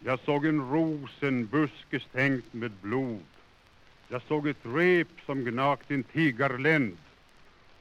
[0.00, 3.20] Jag såg en rosenbuske stänkt med blod.
[4.08, 6.96] Jag såg ett rep som gnagt en tiggarländ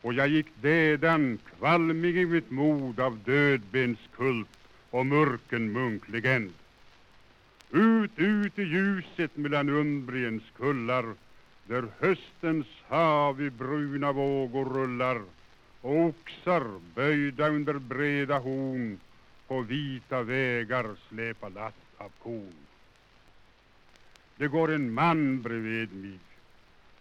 [0.02, 4.50] och jag gick dädan, kvalmig i mitt mod av dödbenskult
[4.90, 6.54] och mörken munklegend.
[7.72, 11.06] Ut, ut i ljuset mellan Umbriens kullar
[11.68, 15.22] där höstens hav i bruna vågor rullar
[15.82, 19.00] och oxar böjda under breda horn
[19.48, 22.54] på vita vägar släpa lass av korn.
[24.38, 26.20] Det går en man bredvid mig.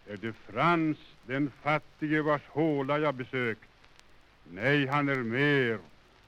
[0.07, 3.69] Är det Frans, den fattige vars håla jag besökt?
[4.51, 5.79] Nej, han är mer,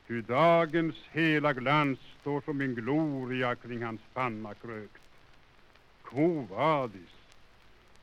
[0.08, 5.02] ty dagens hela glans står som en gloria kring hans panna krökt.
[6.04, 7.14] Quo vadis?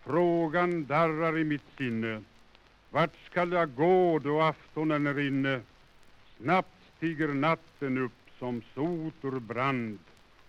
[0.05, 2.23] Frågan darrar i mitt sinne.
[2.91, 5.61] Vart skall jag gå då aftonen är inne?
[6.37, 9.99] Snabbt stiger natten upp som sot ur brand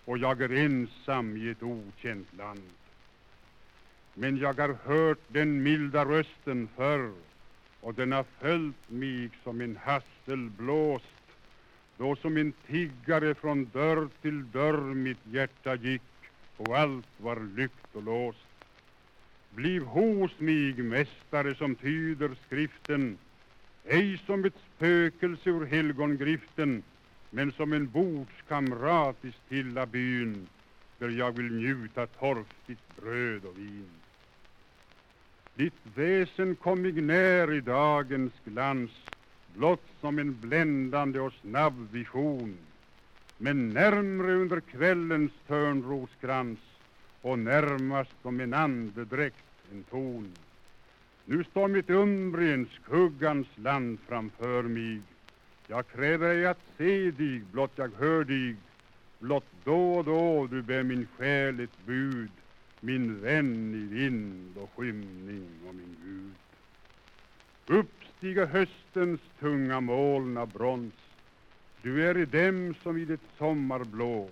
[0.06, 2.62] och jag är ensam i ett okänt land.
[4.14, 7.12] Men jag har hört den milda rösten förr
[7.80, 11.04] och den har följt mig som en hasselblåst
[11.98, 16.02] då som en tiggare från dörr till dörr mitt hjärta gick
[16.56, 18.46] och allt var lyckt och låst.
[19.54, 23.18] Bliv hos mig, mästare som tyder skriften
[23.84, 26.82] ej som ett spökelse ur helgongriften
[27.36, 30.48] men som en bordskamrat i stilla byn
[30.98, 33.90] där jag vill njuta torftigt bröd och vin.
[35.54, 38.90] Ditt väsen kom mig när i dagens glans
[39.54, 42.56] blott som en bländande och snabb vision
[43.38, 46.58] men närmre under kvällens törnroskrans
[47.22, 50.32] och närmast som en andedräkt en ton.
[51.24, 55.00] Nu står mitt Umbriens, skuggans land framför mig
[55.66, 58.56] jag kräver ej att se dig, blott jag hör dig
[59.18, 62.30] blott då och då du bär min själ ett bud
[62.80, 66.34] min vän i vind och skymning och min Gud.
[67.78, 70.94] Uppstiga höstens tunga moln av brons
[71.82, 74.28] du är i dem som i det sommarblå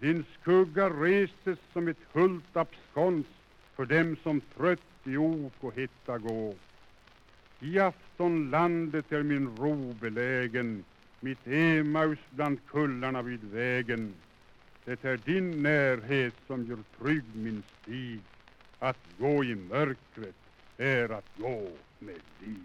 [0.00, 3.26] din skugga restes som ett hult abskons
[3.76, 6.54] för dem som trött i ok och hetta gå.
[7.62, 10.84] I aftonlandet är min ro belägen
[11.20, 14.14] mitt Emaus bland kullarna vid vägen.
[14.84, 18.20] Det är din närhet som gör trygg min stig.
[18.78, 20.34] Att gå i mörkret
[20.78, 21.68] är att gå
[21.98, 22.64] med liv.